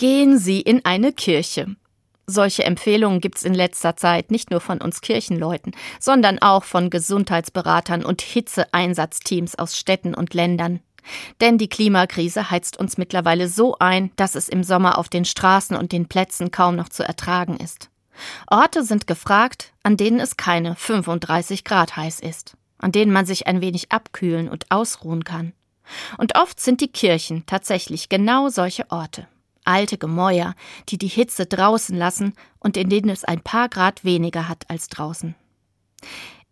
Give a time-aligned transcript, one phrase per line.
[0.00, 1.76] Gehen Sie in eine Kirche.
[2.26, 8.02] Solche Empfehlungen gibt's in letzter Zeit nicht nur von uns Kirchenleuten, sondern auch von Gesundheitsberatern
[8.02, 10.80] und Hitzeeinsatzteams aus Städten und Ländern.
[11.42, 15.76] Denn die Klimakrise heizt uns mittlerweile so ein, dass es im Sommer auf den Straßen
[15.76, 17.90] und den Plätzen kaum noch zu ertragen ist.
[18.46, 23.46] Orte sind gefragt, an denen es keine 35 Grad heiß ist, an denen man sich
[23.46, 25.52] ein wenig abkühlen und ausruhen kann.
[26.16, 29.28] Und oft sind die Kirchen tatsächlich genau solche Orte
[29.70, 30.54] alte Gemäuer,
[30.88, 34.88] die die Hitze draußen lassen und in denen es ein paar Grad weniger hat als
[34.88, 35.34] draußen.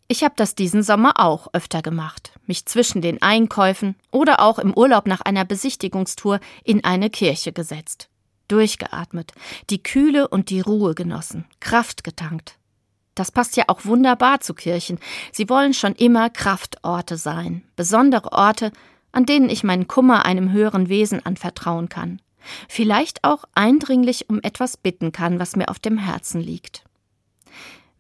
[0.07, 4.73] Ich habe das diesen Sommer auch öfter gemacht, mich zwischen den Einkäufen oder auch im
[4.73, 8.09] Urlaub nach einer Besichtigungstour in eine Kirche gesetzt.
[8.47, 9.33] Durchgeatmet,
[9.69, 12.57] die Kühle und die Ruhe genossen, Kraft getankt.
[13.15, 14.99] Das passt ja auch wunderbar zu Kirchen.
[15.33, 18.73] Sie wollen schon immer Kraftorte sein, besondere Orte,
[19.13, 22.23] an denen ich meinen Kummer einem höheren Wesen anvertrauen kann
[22.69, 26.85] vielleicht auch eindringlich um etwas bitten kann, was mir auf dem Herzen liegt.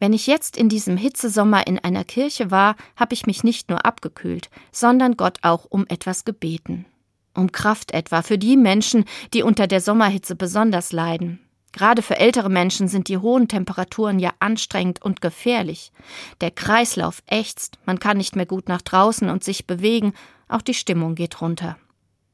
[0.00, 3.84] Wenn ich jetzt in diesem Hitzesommer in einer Kirche war, habe ich mich nicht nur
[3.84, 6.86] abgekühlt, sondern Gott auch um etwas gebeten.
[7.34, 11.40] Um Kraft etwa für die Menschen, die unter der Sommerhitze besonders leiden.
[11.72, 15.92] Gerade für ältere Menschen sind die hohen Temperaturen ja anstrengend und gefährlich.
[16.40, 20.14] Der Kreislauf ächzt, man kann nicht mehr gut nach draußen und sich bewegen,
[20.48, 21.76] auch die Stimmung geht runter.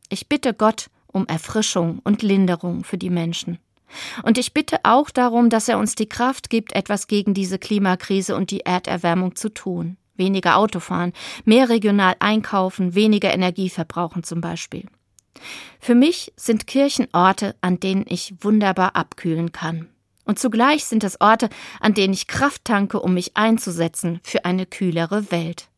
[0.09, 3.59] Ich bitte Gott, um Erfrischung und Linderung für die Menschen.
[4.23, 8.37] Und ich bitte auch darum, dass er uns die Kraft gibt, etwas gegen diese Klimakrise
[8.37, 9.97] und die Erderwärmung zu tun.
[10.17, 11.13] Weniger Autofahren,
[11.45, 14.87] mehr regional einkaufen, weniger Energie verbrauchen zum Beispiel.
[15.81, 19.89] Für mich sind Kirchen Orte, an denen ich wunderbar abkühlen kann.
[20.25, 24.67] Und zugleich sind es Orte, an denen ich Kraft tanke, um mich einzusetzen für eine
[24.67, 25.69] kühlere Welt.